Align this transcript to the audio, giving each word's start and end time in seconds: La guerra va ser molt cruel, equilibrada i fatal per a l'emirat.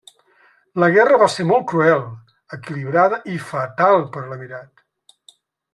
La 0.83 0.87
guerra 0.95 1.19
va 1.23 1.27
ser 1.33 1.45
molt 1.49 1.67
cruel, 1.73 2.01
equilibrada 2.59 3.23
i 3.35 3.39
fatal 3.51 4.05
per 4.17 4.25
a 4.25 4.29
l'emirat. 4.31 4.87